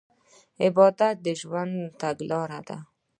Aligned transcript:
عبادت 0.63 1.15
د 1.25 1.27
ژوند 1.41 1.75
تګلاره 2.01 2.59
ده. 2.67 2.77